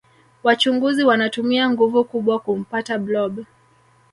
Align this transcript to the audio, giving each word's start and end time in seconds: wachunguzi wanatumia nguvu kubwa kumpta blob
wachunguzi 0.43 1.03
wanatumia 1.03 1.69
nguvu 1.69 2.03
kubwa 2.03 2.39
kumpta 2.39 2.97
blob 2.97 3.45